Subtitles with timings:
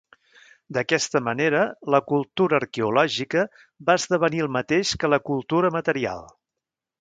[0.75, 1.59] D'aquesta manera,
[1.95, 3.43] la cultura arqueològica
[3.91, 6.27] va esdevenir el mateix que la cultura material.